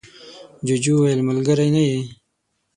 جوجو 0.65 0.93
وویل 0.97 1.19
ملگری 1.27 1.69
نه 1.75 1.81
یې. 1.89 1.99